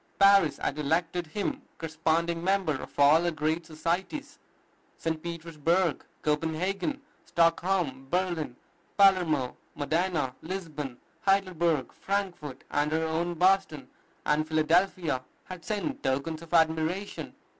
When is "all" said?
2.97-3.21